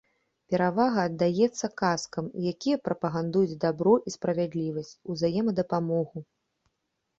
[0.51, 6.27] Перавага аддаецца казкам, якія прапагандуюць дабро і справядлівасць, узаемадапамогу.